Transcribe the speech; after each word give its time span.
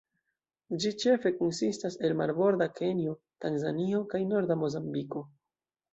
Ĝi 0.85 0.91
ĉefe 1.03 1.31
konsistas 1.41 1.99
el 2.09 2.17
marborda 2.21 2.69
Kenjo, 2.79 3.15
Tanzanio 3.45 4.01
kaj 4.15 4.23
norda 4.35 4.59
Mozambiko. 4.63 5.23